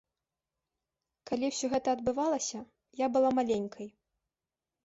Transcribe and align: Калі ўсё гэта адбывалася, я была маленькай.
Калі 1.31 1.45
ўсё 1.51 1.69
гэта 1.73 1.87
адбывалася, 1.97 2.59
я 3.05 3.11
была 3.19 3.29
маленькай. 3.41 3.87